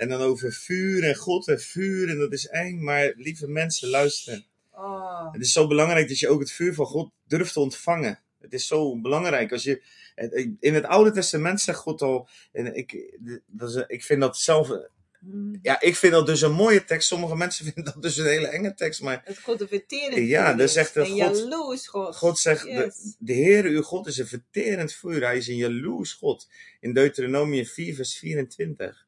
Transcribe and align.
En 0.00 0.08
dan 0.08 0.20
over 0.20 0.52
vuur 0.52 1.04
en 1.04 1.14
God 1.16 1.48
en 1.48 1.60
vuur 1.60 2.08
en 2.08 2.18
dat 2.18 2.32
is 2.32 2.46
eng. 2.46 2.82
Maar 2.82 3.12
lieve 3.16 3.48
mensen, 3.48 3.88
luisteren. 3.88 4.46
Oh. 4.72 5.32
Het 5.32 5.42
is 5.42 5.52
zo 5.52 5.66
belangrijk 5.66 6.08
dat 6.08 6.18
je 6.18 6.28
ook 6.28 6.40
het 6.40 6.52
vuur 6.52 6.74
van 6.74 6.86
God 6.86 7.10
durft 7.26 7.52
te 7.52 7.60
ontvangen. 7.60 8.18
Het 8.40 8.52
is 8.52 8.66
zo 8.66 9.00
belangrijk. 9.00 9.52
Als 9.52 9.62
je, 9.62 9.82
in 10.60 10.74
het 10.74 10.84
Oude 10.84 11.10
Testament 11.10 11.60
zegt 11.60 11.78
God 11.78 12.02
al, 12.02 12.28
en 12.52 12.74
ik, 12.74 13.18
dat 13.46 13.68
is, 13.76 13.84
ik 13.86 14.04
vind 14.04 14.20
dat 14.20 14.36
zelf, 14.38 14.70
Mm. 15.22 15.58
ja, 15.62 15.80
ik 15.80 15.96
vind 15.96 16.12
dat 16.12 16.26
dus 16.26 16.40
een 16.40 16.52
mooie 16.52 16.84
tekst. 16.84 17.08
Sommige 17.08 17.36
mensen 17.36 17.64
vinden 17.72 17.84
dat 17.92 18.02
dus 18.02 18.16
een 18.16 18.26
hele 18.26 18.46
enge 18.46 18.74
tekst. 18.74 19.02
Maar 19.02 19.20
Het 19.24 19.38
God 19.38 19.60
een 19.60 19.68
verterend 19.68 20.28
Ja, 20.28 20.58
is. 20.58 20.72
zegt 20.72 20.94
de 20.94 21.00
Een 21.00 21.06
God- 21.06 21.16
jaloers 21.38 21.86
God. 21.88 22.16
God 22.16 22.38
zegt, 22.38 22.64
Yes. 22.66 22.94
de, 22.96 23.14
de 23.18 23.32
Heer 23.32 23.64
uw 23.64 23.82
God 23.82 24.06
is 24.06 24.18
een 24.18 24.26
verterend 24.26 24.92
vuur. 24.92 25.22
Hij 25.24 25.36
is 25.36 25.48
een 25.48 25.56
jaloers 25.56 26.12
God. 26.12 26.48
In 26.80 26.92
Deuteronomium 26.92 27.64
4 27.64 27.94
vers 27.94 28.16
24. 28.18 29.06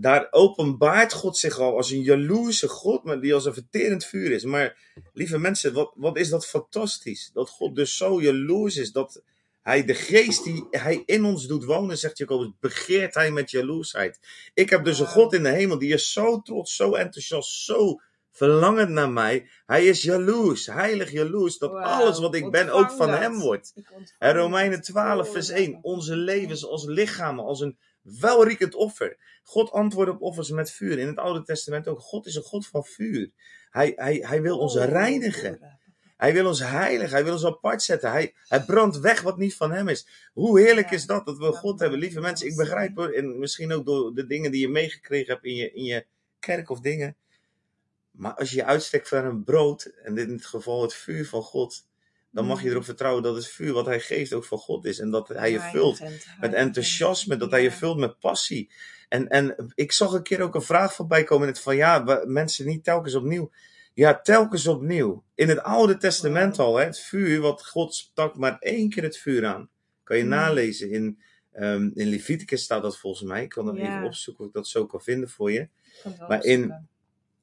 Daar 0.00 0.26
openbaart 0.30 1.12
God 1.12 1.36
zich 1.36 1.58
al 1.58 1.76
als 1.76 1.90
een 1.90 2.02
jaloerse 2.02 2.68
God, 2.68 3.04
maar 3.04 3.20
die 3.20 3.34
als 3.34 3.44
een 3.44 3.54
verterend 3.54 4.04
vuur 4.04 4.30
is. 4.30 4.44
Maar 4.44 4.76
lieve 5.12 5.38
mensen, 5.38 5.72
wat, 5.72 5.92
wat 5.94 6.18
is 6.18 6.28
dat 6.28 6.46
fantastisch. 6.46 7.30
Dat 7.32 7.48
God 7.48 7.74
dus 7.76 7.96
zo 7.96 8.22
jaloers 8.22 8.76
is, 8.76 8.92
dat 8.92 9.22
hij 9.62 9.84
de 9.84 9.94
geest 9.94 10.44
die 10.44 10.66
hij 10.70 11.02
in 11.06 11.24
ons 11.24 11.46
doet 11.46 11.64
wonen, 11.64 11.98
zegt 11.98 12.18
Jacobus, 12.18 12.50
begeert 12.60 13.14
hij 13.14 13.30
met 13.30 13.50
jaloersheid. 13.50 14.18
Ik 14.54 14.70
heb 14.70 14.84
dus 14.84 14.98
een. 14.98 15.06
God 15.06 15.32
in 15.32 15.42
de 15.42 15.48
hemel 15.48 15.78
die 15.78 15.92
is 15.92 16.12
zo 16.12 16.40
trots, 16.40 16.76
zo 16.76 16.94
enthousiast, 16.94 17.64
zo 17.64 18.00
verlangend 18.30 18.90
naar 18.90 19.10
mij. 19.10 19.48
Hij 19.66 19.84
is 19.84 20.02
jaloers, 20.02 20.66
heilig 20.66 21.10
jaloers, 21.10 21.58
dat 21.58 21.72
alles 21.72 22.18
wat 22.18 22.34
ik 22.34 22.50
ben 22.50 22.70
ook 22.70 22.90
van 22.90 23.06
dat. 23.06 23.18
hem 23.18 23.38
wordt. 23.38 23.74
En 24.18 24.34
Romeinen 24.34 24.76
dat. 24.76 24.84
12 24.84 25.32
vers 25.32 25.50
Oh, 25.50 25.56
1, 25.56 25.78
onze 25.82 26.16
levens 26.16 26.66
als 26.66 26.84
lichamen, 26.84 27.44
als 27.44 27.60
een 27.60 27.78
welriekend 28.02 28.74
offer. 28.74 29.16
God 29.42 29.70
antwoordt 29.70 30.10
op 30.10 30.22
offers 30.22 30.50
met 30.50 30.70
vuur. 30.70 30.98
In 30.98 31.06
het 31.06 31.18
Oude 31.18 31.42
Testament 31.42 31.88
ook, 31.88 32.00
God 32.00 32.26
is 32.26 32.34
een 32.34 32.42
God 32.42 32.66
van 32.66 32.84
vuur. 32.84 33.30
Hij, 33.70 33.92
hij, 33.96 34.14
hij 34.14 34.42
wil 34.42 34.58
ons 34.58 34.76
Oh, 34.76 34.84
reinigen. 34.84 35.78
Hij 36.16 36.32
wil 36.32 36.46
ons 36.46 36.60
heiligen. 36.60 37.14
Hij 37.14 37.24
wil 37.24 37.32
ons 37.32 37.44
apart 37.44 37.82
zetten. 37.82 38.10
Hij, 38.10 38.34
hij 38.48 38.64
brandt 38.64 38.98
weg 38.98 39.20
wat 39.20 39.38
niet 39.38 39.56
van 39.56 39.72
hem 39.72 39.88
is. 39.88 40.30
Hoe 40.32 40.60
heerlijk 40.60 40.90
is 40.90 41.06
dat, 41.06 41.26
dat 41.26 41.38
we 41.38 41.52
God 41.52 41.80
hebben. 41.80 41.98
Lieve 41.98 42.20
mensen, 42.20 42.46
ik 42.46 42.56
begrijp 42.56 42.96
hoor. 42.96 43.10
En 43.10 43.38
misschien 43.38 43.72
ook 43.72 43.86
door 43.86 44.14
de 44.14 44.26
dingen 44.26 44.50
die 44.50 44.60
je 44.60 44.68
meegekregen 44.68 45.32
hebt 45.32 45.44
in 45.44 45.54
je, 45.54 45.72
in 45.72 45.84
je 45.84 46.06
kerk 46.38 46.70
of 46.70 46.80
dingen. 46.80 47.16
Maar 48.10 48.34
als 48.34 48.50
je 48.50 48.56
je 48.56 48.64
uitstrekt 48.64 49.08
voor 49.08 49.18
een 49.18 49.44
brood, 49.44 49.84
en 49.84 50.18
in 50.18 50.28
dit 50.28 50.46
geval 50.46 50.82
het 50.82 50.94
vuur 50.94 51.26
van 51.26 51.42
God. 51.42 51.88
Dan 52.32 52.46
mag 52.46 52.58
je 52.60 52.64
Mm. 52.66 52.70
erop 52.70 52.84
vertrouwen 52.84 53.22
dat 53.22 53.34
het 53.34 53.46
vuur 53.46 53.72
wat 53.72 53.86
hij 53.86 54.00
geeft 54.00 54.32
ook 54.32 54.44
van 54.44 54.58
God 54.58 54.84
is. 54.84 54.98
En 54.98 55.10
dat 55.10 55.28
hij 55.28 55.50
je 55.50 55.60
vult 55.60 56.00
met 56.40 56.52
enthousiasme, 56.52 57.36
dat 57.36 57.50
hij 57.50 57.62
je 57.62 57.70
vult 57.72 57.98
met 57.98 58.18
passie. 58.18 58.70
En, 59.08 59.28
en 59.28 59.72
ik 59.74 59.92
zag 59.92 60.12
een 60.12 60.22
keer 60.22 60.40
ook 60.40 60.54
een 60.54 60.62
vraag 60.62 60.94
voorbij 60.94 61.24
komen. 61.24 61.46
Het 61.48 61.60
van 61.60 61.76
ja, 61.76 62.22
mensen 62.26 62.66
niet 62.66 62.84
telkens 62.84 63.14
opnieuw. 63.14 63.50
Ja, 63.94 64.20
telkens 64.20 64.66
opnieuw. 64.66 65.24
In 65.34 65.48
het 65.48 65.62
Oude 65.62 65.96
Testament 65.96 66.58
al, 66.58 66.76
hè, 66.76 66.84
het 66.84 66.98
vuur, 67.00 67.40
wat 67.40 67.66
God 67.66 67.94
stak 67.94 68.36
maar 68.36 68.58
één 68.58 68.90
keer 68.90 69.02
het 69.02 69.16
vuur 69.18 69.46
aan. 69.46 69.68
Kan 70.04 70.16
je 70.16 70.22
Mm. 70.22 70.28
nalezen. 70.28 70.90
In, 70.90 71.18
ehm, 71.52 71.90
in 71.94 72.08
Leviticus 72.08 72.62
staat 72.62 72.82
dat 72.82 72.98
volgens 72.98 73.22
mij. 73.28 73.42
Ik 73.42 73.48
kan 73.48 73.66
dat 73.66 73.76
Ja. 73.76 73.82
even 73.82 74.04
opzoeken 74.04 74.42
of 74.42 74.48
ik 74.48 74.54
dat 74.56 74.68
zo 74.68 74.86
kan 74.86 75.00
vinden 75.00 75.28
voor 75.28 75.52
je. 75.52 75.68
Maar 76.28 76.44
in-. 76.44 76.88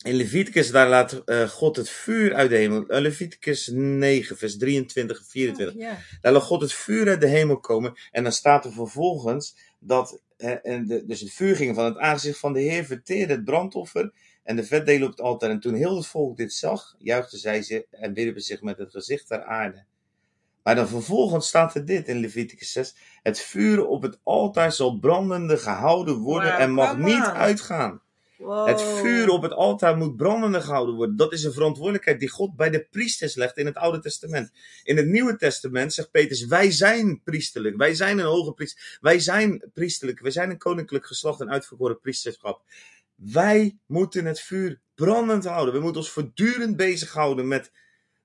In 0.04 0.16
Leviticus, 0.16 0.72
daar 0.72 0.90
laat 0.90 1.24
eh, 1.26 1.50
God 1.50 1.76
het 1.76 1.90
vuur 1.90 2.34
uit 2.34 2.50
de 2.50 2.56
hemel. 2.56 2.88
Eh, 2.88 3.02
Leviticus 3.02 3.68
9, 3.74 4.38
vers 4.38 4.58
23 4.58 5.20
en 5.20 5.26
24. 5.26 5.82
Ja. 5.82 5.98
Daar 6.22 6.32
laat 6.32 6.44
God 6.44 6.62
het 6.62 6.74
vuur 6.74 7.08
uit 7.08 7.22
de 7.22 7.28
hemel 7.28 7.60
komen. 7.60 7.94
En 8.12 8.24
dan 8.24 8.32
staat 8.32 8.66
er 8.66 8.72
vervolgens 8.72 9.58
dat. 9.80 10.22
en 10.38 10.88
de, 10.88 11.06
dus 11.06 11.20
het 11.20 11.34
vuur 11.34 11.56
ging 11.56 11.76
van 11.76 11.86
het 11.86 11.98
aangezicht 11.98 12.40
van 12.40 12.54
de 12.54 12.60
Heer, 12.60 12.86
verteerde 12.86 13.34
het 13.34 13.44
brandoffer 13.44 14.12
en 14.44 14.56
de 14.56 14.64
vetdelen 14.64 15.04
op 15.04 15.10
het 15.10 15.22
altaar. 15.22 15.50
En 15.50 15.60
toen 15.60 15.74
heel 15.74 15.96
het 15.96 16.08
volk 16.08 16.38
dit 16.38 16.54
zag, 16.54 16.96
juichten 16.98 17.40
zij 17.40 17.62
ze 17.62 17.88
en 17.92 18.14
wierpen 18.14 18.42
zich 18.42 18.62
met 18.62 18.78
het 18.78 18.92
gezicht 18.92 19.28
ter 19.28 19.44
aarde. 19.44 19.86
Maar 20.64 20.76
dan 20.76 20.88
vervolgens 20.88 21.48
staat 21.48 21.76
er 21.76 21.86
dit 21.86 22.08
in 22.08 22.20
Leviticus 22.20 22.72
6. 22.72 22.96
Het 23.22 23.40
vuur 23.40 23.86
op 23.86 24.02
het 24.02 24.20
altaar 24.24 24.72
zal 24.72 25.00
brandende 25.00 25.58
gehouden 25.58 26.18
worden 26.18 26.58
en 26.58 26.72
mag 26.72 26.98
niet 26.98 27.24
uitgaan. 27.24 28.02
Wow. 28.38 28.68
Het 28.68 28.82
vuur 28.82 29.30
op 29.30 29.42
het 29.42 29.52
altaar 29.52 29.98
moet 29.98 30.16
brandende 30.16 30.62
gehouden 30.62 30.96
worden. 30.96 31.16
Dat 31.16 31.34
is 31.34 31.44
een 31.44 31.54
verantwoordelijkheid 31.54 32.20
die 32.20 32.30
God 32.30 32.56
bij 32.56 32.70
de 32.70 32.88
priesters 32.92 33.36
legt 33.36 33.58
in 33.58 33.66
het 33.66 33.76
Oude 33.76 34.00
Testament. 34.00 34.52
In 34.84 34.98
het 34.98 35.08
Nieuwe 35.08 35.36
Testament 35.36 35.94
zegt 35.94 36.12
Petrus: 36.12 36.46
Wij 36.46 36.72
zijn 36.72 37.22
priesterlijk. 37.24 37.78
Wij 37.78 37.94
zijn 37.94 38.20
een 38.20 38.26
hoge 38.26 38.54
priester. 38.54 38.98
Wij 39.02 39.20
zijn 39.20 39.64
priesterlijk. 39.74 40.20
Wij 40.20 40.32
zijn 40.32 40.50
een 40.50 40.58
koninklijk 40.58 41.06
geslacht 41.06 41.42
en 41.42 41.50
uitverkoren 41.50 42.00
priesterschap. 42.00 42.64
Wij 43.16 43.78
moeten 43.86 44.26
het 44.26 44.40
vuur 44.40 44.80
brandend 44.96 45.46
houden. 45.46 45.74
We 45.74 45.80
moeten 45.80 46.02
ons 46.02 46.12
voortdurend 46.12 46.76
bezighouden 46.76 47.48
met 47.48 47.72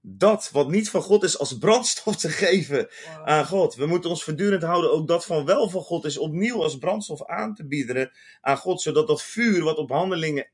dat 0.05 0.49
wat 0.53 0.69
niet 0.71 0.91
van 0.91 1.03
God 1.03 1.23
is 1.23 1.39
als 1.39 1.59
brandstof 1.59 2.17
te 2.17 2.29
geven 2.29 2.89
Wow. 3.07 3.29
aan 3.29 3.47
God. 3.47 3.75
We 3.75 3.87
moeten 3.87 4.11
ons 4.11 4.25
voortdurend 4.25 4.63
houden 4.63 4.93
ook 4.93 5.09
dat 5.09 5.25
van 5.27 5.45
wel 5.45 5.69
van 5.69 5.83
God 5.83 6.05
is 6.05 6.19
opnieuw 6.19 6.63
als 6.63 6.79
brandstof 6.79 7.27
aan 7.27 7.55
te 7.55 7.67
bieden 7.67 8.11
aan 8.41 8.57
God, 8.57 8.81
zodat 8.83 9.07
dat 9.07 9.23
vuur 9.23 9.63
wat 9.63 9.77
op 9.77 9.91
handelingen, 9.91 10.51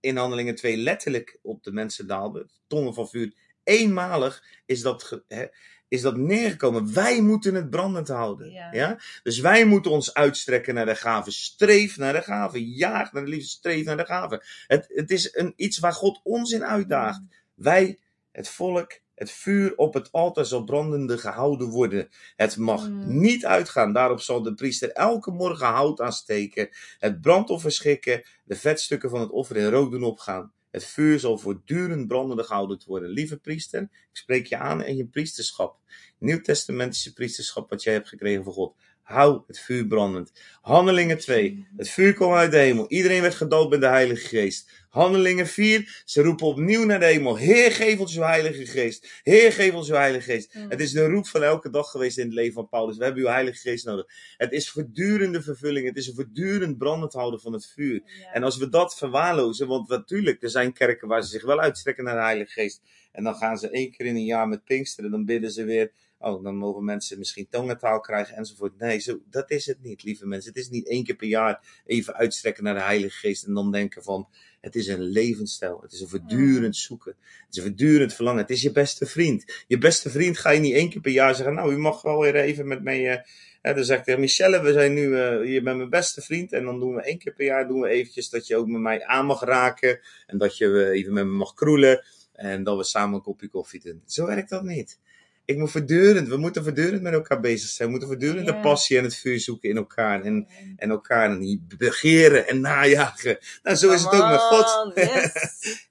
in 0.00 0.16
handelingen 0.16 0.54
2 0.54 0.76
letterlijk 0.76 1.38
op 1.42 1.62
de 1.62 1.72
mensen 1.72 2.06
daalde, 2.06 2.48
tongen 2.66 2.94
van 2.94 3.08
vuur, 3.08 3.34
eenmalig 3.64 4.44
is 4.66 4.82
dat, 4.82 5.22
hè, 5.28 5.46
is 5.88 6.00
dat 6.00 6.16
neergekomen. 6.16 6.94
Wij 6.94 7.20
moeten 7.20 7.54
het 7.54 7.70
brandend 7.70 8.08
houden. 8.08 8.50
Ja. 8.50 8.72
Ja. 8.72 9.00
Dus 9.22 9.38
wij 9.38 9.64
moeten 9.64 9.90
ons 9.90 10.14
uitstrekken 10.14 10.74
naar 10.74 10.86
de 10.86 10.94
gave. 10.94 11.30
Streef 11.30 11.96
naar 11.96 12.12
de 12.12 12.22
gave. 12.22 12.66
Jaag 12.74 13.12
naar 13.12 13.24
de 13.24 13.30
liefde. 13.30 13.48
Streef 13.48 13.84
naar 13.84 13.96
de 13.96 14.04
gave. 14.04 14.44
Het, 14.66 14.84
het 14.88 15.10
is 15.10 15.34
een, 15.34 15.52
iets 15.56 15.78
waar 15.78 15.92
God 15.92 16.20
ons 16.22 16.50
in 16.52 16.64
uitdaagt. 16.64 17.20
Wij, 17.54 17.98
het 18.32 18.48
volk, 18.48 19.00
het 19.14 19.30
vuur 19.30 19.76
op 19.76 19.94
het 19.94 20.12
altaar 20.12 20.44
zal 20.46 20.64
brandende 20.64 21.18
gehouden 21.18 21.68
worden. 21.68 22.08
Het 22.36 22.56
mag 22.56 22.88
Mm. 22.88 23.20
niet 23.20 23.46
uitgaan. 23.46 23.92
Daarop 23.92 24.20
zal 24.20 24.42
de 24.42 24.54
priester 24.54 24.90
elke 24.92 25.30
morgen 25.30 25.66
hout 25.66 26.00
aansteken, 26.00 26.68
het 26.98 27.20
brandoffer 27.20 27.72
schikken, 27.72 28.22
de 28.44 28.56
vetstukken 28.56 29.10
van 29.10 29.20
het 29.20 29.30
offer 29.30 29.56
in 29.56 29.68
rook 29.70 29.90
doen 29.90 30.02
opgaan. 30.02 30.52
Het 30.70 30.84
vuur 30.84 31.18
zal 31.18 31.38
voortdurend 31.38 32.06
brandende 32.06 32.42
gehouden 32.44 32.82
worden. 32.86 33.08
Lieve 33.08 33.36
priester, 33.36 33.82
ik 33.82 34.08
spreek 34.12 34.46
je 34.46 34.56
aan 34.56 34.84
in 34.84 34.96
je 34.96 35.06
priesterschap. 35.06 35.78
Nieuwtestamentische 36.18 37.12
priesterschap 37.12 37.70
wat 37.70 37.82
jij 37.82 37.92
hebt 37.92 38.08
gekregen 38.08 38.44
van 38.44 38.52
God. 38.52 38.76
Hou 39.12 39.42
het 39.46 39.58
vuur 39.58 39.86
brandend. 39.86 40.32
Handelingen 40.60 41.18
2. 41.18 41.66
Het 41.76 41.88
vuur 41.88 42.12
kwam 42.12 42.32
uit 42.32 42.50
de 42.50 42.56
hemel. 42.56 42.88
Iedereen 42.88 43.20
werd 43.20 43.34
gedood 43.34 43.70
met 43.70 43.80
de 43.80 43.86
Heilige 43.86 44.26
Geest. 44.26 44.70
Handelingen 44.88 45.46
4. 45.46 46.02
Ze 46.04 46.22
roepen 46.22 46.46
opnieuw 46.46 46.84
naar 46.84 47.00
de 47.00 47.06
hemel. 47.06 47.36
Heer, 47.36 47.72
geef 47.72 47.98
ons 47.98 48.16
uw 48.16 48.22
Heilige 48.22 48.66
Geest. 48.66 49.20
Heer, 49.22 49.52
geef 49.52 49.74
ons 49.74 49.88
uw 49.88 49.94
Heilige 49.94 50.32
Geest. 50.32 50.54
Mm. 50.54 50.70
Het 50.70 50.80
is 50.80 50.92
de 50.92 51.06
roep 51.06 51.26
van 51.26 51.42
elke 51.42 51.70
dag 51.70 51.90
geweest 51.90 52.18
in 52.18 52.24
het 52.24 52.34
leven 52.34 52.52
van 52.52 52.68
Paulus. 52.68 52.96
We 52.96 53.04
hebben 53.04 53.22
uw 53.22 53.28
Heilige 53.28 53.58
Geest 53.58 53.84
nodig. 53.84 54.06
Het 54.36 54.52
is 54.52 54.70
voortdurende 54.70 55.42
vervulling. 55.42 55.86
Het 55.86 55.96
is 55.96 56.06
een 56.06 56.14
voortdurend 56.14 56.78
brandend 56.78 57.12
houden 57.12 57.40
van 57.40 57.52
het 57.52 57.66
vuur. 57.66 58.02
Ja. 58.04 58.32
En 58.32 58.42
als 58.42 58.56
we 58.56 58.68
dat 58.68 58.96
verwaarlozen, 58.96 59.66
want 59.66 59.88
natuurlijk, 59.88 60.42
er 60.42 60.50
zijn 60.50 60.72
kerken 60.72 61.08
waar 61.08 61.22
ze 61.22 61.28
zich 61.28 61.44
wel 61.44 61.60
uitstrekken 61.60 62.04
naar 62.04 62.14
de 62.16 62.22
Heilige 62.22 62.52
Geest. 62.52 62.80
En 63.12 63.24
dan 63.24 63.34
gaan 63.34 63.58
ze 63.58 63.70
één 63.70 63.90
keer 63.90 64.06
in 64.06 64.16
een 64.16 64.24
jaar 64.24 64.48
met 64.48 64.64
Pinksteren, 64.64 65.10
dan 65.10 65.24
bidden 65.24 65.50
ze 65.50 65.64
weer. 65.64 65.92
Oh, 66.22 66.44
dan 66.44 66.56
mogen 66.56 66.84
mensen 66.84 67.18
misschien 67.18 67.46
tongentaal 67.50 68.00
krijgen 68.00 68.36
enzovoort. 68.36 68.78
Nee, 68.78 68.98
zo, 68.98 69.20
dat 69.30 69.50
is 69.50 69.66
het 69.66 69.82
niet, 69.82 70.02
lieve 70.02 70.26
mensen. 70.26 70.52
Het 70.52 70.60
is 70.62 70.68
niet 70.68 70.88
één 70.88 71.04
keer 71.04 71.16
per 71.16 71.28
jaar 71.28 71.82
even 71.86 72.14
uitstrekken 72.14 72.64
naar 72.64 72.74
de 72.74 72.80
Heilige 72.80 73.16
Geest 73.16 73.44
en 73.44 73.54
dan 73.54 73.72
denken 73.72 74.02
van, 74.02 74.28
het 74.60 74.74
is 74.74 74.86
een 74.86 75.00
levensstijl. 75.00 75.80
Het 75.82 75.92
is 75.92 76.00
een 76.00 76.08
voortdurend 76.08 76.76
zoeken. 76.76 77.14
Het 77.20 77.46
is 77.50 77.56
een 77.56 77.62
voortdurend 77.62 78.14
verlangen. 78.14 78.40
Het 78.40 78.50
is 78.50 78.62
je 78.62 78.72
beste 78.72 79.06
vriend. 79.06 79.64
Je 79.66 79.78
beste 79.78 80.10
vriend 80.10 80.38
ga 80.38 80.50
je 80.50 80.60
niet 80.60 80.74
één 80.74 80.90
keer 80.90 81.00
per 81.00 81.12
jaar 81.12 81.34
zeggen, 81.34 81.54
nou, 81.54 81.72
u 81.72 81.78
mag 81.78 82.02
wel 82.02 82.20
weer 82.20 82.36
even 82.36 82.66
met 82.66 82.82
mij... 82.82 83.24
eh, 83.62 83.74
dan 83.74 83.84
zeg 83.84 83.98
ik 83.98 84.04
tegen 84.04 84.20
Michelle, 84.20 84.62
we 84.62 84.72
zijn 84.72 84.94
nu, 84.94 85.16
eh 85.18 85.52
je 85.52 85.62
bent 85.62 85.76
mijn 85.76 85.90
beste 85.90 86.20
vriend. 86.20 86.52
En 86.52 86.64
dan 86.64 86.80
doen 86.80 86.94
we 86.94 87.02
één 87.02 87.18
keer 87.18 87.32
per 87.32 87.44
jaar 87.44 87.68
doen 87.68 87.80
we 87.80 87.88
eventjes 87.88 88.30
dat 88.30 88.46
je 88.46 88.56
ook 88.56 88.66
met 88.66 88.80
mij 88.80 89.04
aan 89.04 89.26
mag 89.26 89.40
raken. 89.44 90.00
En 90.26 90.38
dat 90.38 90.56
je 90.56 90.66
eh, 90.66 90.98
even 90.98 91.12
met 91.12 91.24
me 91.24 91.32
mag 91.32 91.54
kroelen. 91.54 92.04
En 92.32 92.64
dat 92.64 92.76
we 92.76 92.84
samen 92.84 93.14
een 93.14 93.22
kopje 93.22 93.48
koffie 93.48 93.80
doen. 93.80 94.02
Zo 94.06 94.26
werkt 94.26 94.50
dat 94.50 94.62
niet. 94.62 94.98
Ik 95.44 95.56
moet 95.58 95.70
voortdurend, 95.70 96.28
we 96.28 96.36
moeten 96.36 96.62
voortdurend 96.62 97.02
met 97.02 97.12
elkaar 97.12 97.40
bezig 97.40 97.68
zijn. 97.68 97.88
We 97.88 97.90
moeten 97.98 98.08
voortdurend 98.12 98.46
Ja. 98.46 98.52
de 98.52 98.60
passie 98.60 98.98
en 98.98 99.04
het 99.04 99.16
vuur 99.16 99.40
zoeken 99.40 99.68
in 99.68 99.76
elkaar. 99.76 100.22
En, 100.22 100.46
en 100.76 100.90
elkaar 100.90 101.38
niet 101.38 101.78
begeren 101.78 102.46
en 102.48 102.60
najagen. 102.60 103.38
Nou, 103.62 103.76
zo 103.76 103.92
is 103.92 104.02
het 104.02 104.12
ook 104.12 104.28
met 104.30 104.40
God. 104.40 104.92
Yes. 104.94 105.90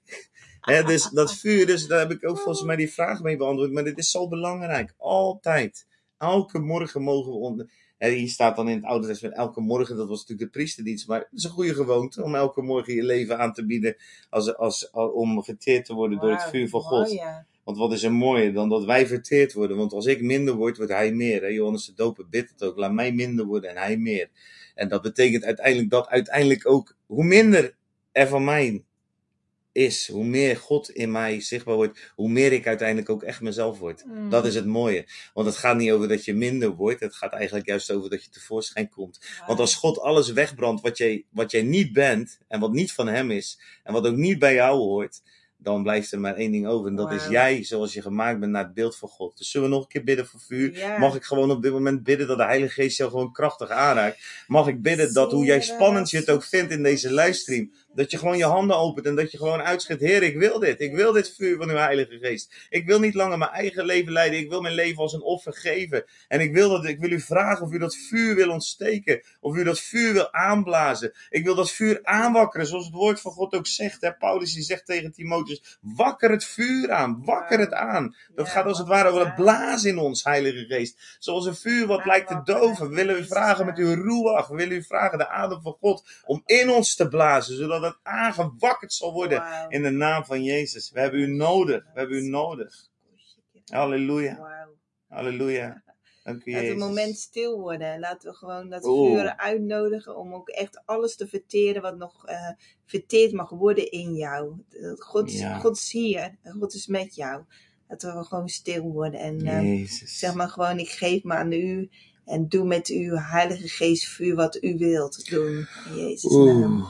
Dus 0.86 1.10
dat 1.10 1.34
vuur, 1.40 1.66
dus 1.66 1.86
daar 1.86 1.98
heb 1.98 2.10
ik 2.10 2.28
ook 2.28 2.38
volgens 2.38 2.64
mij 2.66 2.76
die 2.76 2.92
vraag 2.92 3.20
mee 3.22 3.36
beantwoord. 3.36 3.72
Maar 3.72 3.84
dit 3.84 3.98
is 3.98 4.10
zo 4.10 4.28
belangrijk. 4.28 4.94
Altijd. 4.98 5.86
Elke 6.18 6.58
morgen 6.58 7.02
mogen 7.02 7.32
we 7.32 7.38
onder. 7.38 7.70
Hier 7.98 8.28
staat 8.28 8.56
dan 8.56 8.68
in 8.68 8.76
het 8.76 8.84
Oude 8.84 9.06
Testament 9.06 9.36
elke 9.36 9.60
morgen, 9.60 9.96
dat 9.96 10.08
was 10.08 10.18
natuurlijk 10.20 10.52
de 10.52 10.58
priesterdienst. 10.58 11.08
Maar 11.08 11.18
het 11.18 11.28
is 11.32 11.44
een 11.44 11.50
goede 11.50 11.74
gewoonte 11.74 12.22
om 12.22 12.34
elke 12.34 12.62
morgen 12.62 12.94
je 12.94 13.02
leven 13.02 13.38
aan 13.38 13.52
te 13.52 13.66
bieden. 13.66 13.96
Als, 14.30 14.56
als, 14.56 14.92
als- 14.92 15.12
om 15.12 15.42
geteerd 15.42 15.84
te 15.84 15.94
worden 15.94 16.18
door 16.18 16.30
het 16.30 16.42
vuur 16.42 16.68
van 16.68 16.80
God. 16.80 17.10
ja. 17.12 17.46
Want 17.64 17.78
wat 17.78 17.92
is 17.92 18.02
er 18.02 18.12
mooier 18.12 18.52
dan 18.52 18.68
dat 18.68 18.84
wij 18.84 19.06
verteerd 19.06 19.52
worden? 19.52 19.76
Want 19.76 19.92
als 19.92 20.06
ik 20.06 20.22
minder 20.22 20.54
word, 20.54 20.76
wordt 20.76 20.92
hij 20.92 21.12
meer. 21.12 21.42
Hè? 21.42 21.48
Johannes 21.48 21.86
de 21.86 21.94
Doper 21.94 22.28
bidt 22.28 22.50
het 22.50 22.62
ook. 22.62 22.76
Laat 22.76 22.92
mij 22.92 23.12
minder 23.12 23.44
worden 23.44 23.70
en 23.70 23.76
hij 23.76 23.96
meer. 23.96 24.28
En 24.74 24.88
dat 24.88 25.02
betekent 25.02 25.44
uiteindelijk 25.44 25.90
dat 25.90 26.08
uiteindelijk 26.08 26.68
ook 26.68 26.96
hoe 27.06 27.24
minder 27.24 27.74
er 28.12 28.28
van 28.28 28.44
mij 28.44 28.84
is, 29.72 30.08
hoe 30.08 30.24
meer 30.24 30.56
God 30.56 30.90
in 30.90 31.10
mij 31.10 31.40
zichtbaar 31.40 31.74
wordt, 31.74 32.12
hoe 32.14 32.28
meer 32.28 32.52
ik 32.52 32.66
uiteindelijk 32.66 33.08
ook 33.08 33.22
echt 33.22 33.40
mezelf 33.40 33.78
word. 33.78 34.04
Mm. 34.04 34.30
Dat 34.30 34.46
is 34.46 34.54
het 34.54 34.66
mooie. 34.66 35.06
Want 35.34 35.46
het 35.46 35.56
gaat 35.56 35.76
niet 35.76 35.90
over 35.90 36.08
dat 36.08 36.24
je 36.24 36.34
minder 36.34 36.70
wordt. 36.70 37.00
Het 37.00 37.14
gaat 37.14 37.32
eigenlijk 37.32 37.66
juist 37.66 37.90
over 37.90 38.10
dat 38.10 38.24
je 38.24 38.30
tevoorschijn 38.30 38.88
komt. 38.88 39.20
Want 39.46 39.58
als 39.58 39.74
God 39.74 39.98
alles 39.98 40.32
wegbrandt 40.32 40.82
wat 40.82 40.98
jij, 40.98 41.24
wat 41.30 41.50
jij 41.50 41.62
niet 41.62 41.92
bent 41.92 42.38
en 42.48 42.60
wat 42.60 42.72
niet 42.72 42.92
van 42.92 43.06
Hem 43.06 43.30
is 43.30 43.60
en 43.82 43.92
wat 43.92 44.06
ook 44.06 44.16
niet 44.16 44.38
bij 44.38 44.54
jou 44.54 44.78
hoort, 44.78 45.22
dan 45.62 45.82
blijft 45.82 46.12
er 46.12 46.20
maar 46.20 46.34
één 46.34 46.52
ding 46.52 46.66
over. 46.66 46.88
En 46.88 46.96
dat 46.96 47.12
is 47.12 47.26
jij 47.26 47.64
zoals 47.64 47.92
je 47.92 48.02
gemaakt 48.02 48.40
bent 48.40 48.52
naar 48.52 48.64
het 48.64 48.74
beeld 48.74 48.96
van 48.96 49.08
God. 49.08 49.38
Dus 49.38 49.50
zullen 49.50 49.68
we 49.68 49.74
nog 49.74 49.82
een 49.82 49.88
keer 49.88 50.04
bidden 50.04 50.26
voor 50.26 50.40
vuur? 50.40 50.76
Ja. 50.76 50.98
Mag 50.98 51.14
ik 51.14 51.24
gewoon 51.24 51.50
op 51.50 51.62
dit 51.62 51.72
moment 51.72 52.02
bidden 52.02 52.26
dat 52.26 52.36
de 52.36 52.44
Heilige 52.44 52.72
Geest 52.72 52.96
jou 52.96 53.10
gewoon 53.10 53.32
krachtig 53.32 53.68
aanraakt? 53.68 54.44
Mag 54.46 54.66
ik 54.66 54.82
bidden 54.82 55.14
dat 55.14 55.32
hoe 55.32 55.44
jij 55.44 55.60
spannend 55.60 56.10
je 56.10 56.16
het 56.16 56.30
ook 56.30 56.44
vindt 56.44 56.72
in 56.72 56.82
deze 56.82 57.12
livestream, 57.12 57.72
dat 57.94 58.10
je 58.10 58.18
gewoon 58.18 58.36
je 58.36 58.44
handen 58.44 58.76
opent 58.76 59.06
en 59.06 59.14
dat 59.14 59.30
je 59.30 59.38
gewoon 59.38 59.62
uitschiet. 59.62 60.00
Heer, 60.00 60.22
ik 60.22 60.36
wil 60.36 60.58
dit. 60.58 60.80
Ik 60.80 60.94
wil 60.94 61.12
dit 61.12 61.34
vuur 61.36 61.56
van 61.56 61.70
uw 61.70 61.76
Heilige 61.76 62.18
Geest. 62.18 62.54
Ik 62.68 62.86
wil 62.86 63.00
niet 63.00 63.14
langer 63.14 63.38
mijn 63.38 63.50
eigen 63.50 63.84
leven 63.84 64.12
leiden. 64.12 64.38
Ik 64.38 64.48
wil 64.48 64.60
mijn 64.60 64.74
leven 64.74 65.02
als 65.02 65.12
een 65.12 65.22
offer 65.22 65.52
geven. 65.52 66.04
En 66.28 66.40
ik 66.40 66.52
wil, 66.52 66.68
dat, 66.68 66.84
ik 66.84 67.00
wil 67.00 67.10
u 67.10 67.20
vragen 67.20 67.66
of 67.66 67.72
u 67.72 67.78
dat 67.78 67.96
vuur 67.96 68.34
wil 68.34 68.50
ontsteken. 68.50 69.22
Of 69.40 69.56
u 69.56 69.64
dat 69.64 69.80
vuur 69.80 70.12
wil 70.12 70.32
aanblazen. 70.32 71.12
Ik 71.30 71.44
wil 71.44 71.54
dat 71.54 71.70
vuur 71.70 72.00
aanwakkeren, 72.02 72.66
zoals 72.66 72.84
het 72.84 72.94
woord 72.94 73.20
van 73.20 73.32
God 73.32 73.54
ook 73.54 73.66
zegt. 73.66 74.00
Hè? 74.00 74.14
Paulus 74.14 74.54
die 74.54 74.62
zegt 74.62 74.86
tegen 74.86 75.12
Timotheus, 75.12 75.51
wakker 75.80 76.30
het 76.30 76.44
vuur 76.44 76.92
aan. 76.92 77.24
Wakker 77.24 77.58
het 77.58 77.72
aan. 77.72 78.16
Dat 78.34 78.48
gaat 78.48 78.64
als 78.64 78.78
het 78.78 78.86
ware 78.86 79.08
over 79.08 79.26
het 79.26 79.34
blazen 79.34 79.90
in 79.90 79.98
ons, 79.98 80.24
Heilige 80.24 80.64
Geest. 80.64 81.16
Zoals 81.18 81.46
een 81.46 81.56
vuur 81.56 81.86
wat 81.86 82.04
lijkt 82.04 82.28
te 82.28 82.40
doven. 82.44 82.88
We 82.88 82.94
willen 82.94 83.18
u 83.18 83.24
vragen 83.24 83.66
met 83.66 83.78
uw. 83.78 83.86
We 84.48 84.54
willen 84.54 84.76
u 84.76 84.82
vragen 84.82 85.18
de 85.18 85.28
adem 85.28 85.62
van 85.62 85.76
God 85.80 86.22
om 86.24 86.42
in 86.46 86.70
ons 86.70 86.96
te 86.96 87.08
blazen. 87.08 87.56
Zodat 87.56 87.82
het 87.82 87.96
aangewakkerd 88.02 88.92
zal 88.92 89.12
worden 89.12 89.42
in 89.68 89.82
de 89.82 89.90
naam 89.90 90.24
van 90.24 90.42
Jezus. 90.42 90.90
We 90.90 91.00
hebben 91.00 91.20
u 91.20 91.26
nodig. 91.26 91.84
We 91.92 91.98
hebben 91.98 92.16
u 92.16 92.28
nodig. 92.28 92.74
Halleluja. 93.66 94.38
Halleluja. 95.08 95.82
Dank 96.22 96.44
u 96.44 96.50
Laten 96.50 96.66
we 96.66 96.66
Jezus. 96.66 96.82
een 96.82 96.88
moment 96.88 97.18
stil 97.18 97.60
worden. 97.60 98.00
Laten 98.00 98.30
we 98.30 98.36
gewoon 98.36 98.68
dat 98.68 98.84
Oeh. 98.84 99.10
vuur 99.20 99.36
uitnodigen 99.36 100.16
om 100.16 100.34
ook 100.34 100.48
echt 100.48 100.82
alles 100.84 101.16
te 101.16 101.26
verteren 101.28 101.82
wat 101.82 101.96
nog 101.96 102.26
eh, 102.26 102.50
verteerd 102.86 103.32
mag 103.32 103.50
worden 103.50 103.90
in 103.90 104.14
jou. 104.14 104.52
God, 104.98 105.32
Ja. 105.32 105.58
God 105.58 105.76
is 105.76 105.92
hier 105.92 106.36
en 106.42 106.52
God 106.52 106.74
is 106.74 106.86
met 106.86 107.14
jou. 107.14 107.42
Laten 107.88 108.16
we 108.18 108.24
gewoon 108.24 108.48
stil 108.48 108.82
worden 108.82 109.20
en 109.20 109.40
eh, 109.46 109.62
Jezus. 109.62 110.18
zeg 110.18 110.34
maar 110.34 110.48
gewoon 110.48 110.78
ik 110.78 110.88
geef 110.90 111.22
me 111.22 111.34
aan 111.34 111.52
u 111.52 111.88
en 112.24 112.48
doe 112.48 112.64
met 112.64 112.86
uw 112.88 113.14
heilige 113.16 113.68
geest 113.68 114.04
vuur 114.04 114.34
wat 114.34 114.62
u 114.62 114.78
wilt 114.78 115.30
doen. 115.30 115.66
In 115.88 115.96
Jezus 115.96 116.32
naam. 116.46 116.86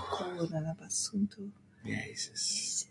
Jezus. 1.82 2.86